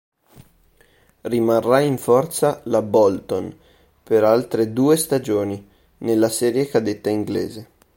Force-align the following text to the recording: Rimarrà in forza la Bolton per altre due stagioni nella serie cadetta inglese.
Rimarrà 1.21 1.81
in 1.81 1.99
forza 1.99 2.61
la 2.63 2.81
Bolton 2.81 3.55
per 4.01 4.23
altre 4.23 4.73
due 4.73 4.97
stagioni 4.97 5.63
nella 5.99 6.29
serie 6.29 6.67
cadetta 6.67 7.11
inglese. 7.11 7.69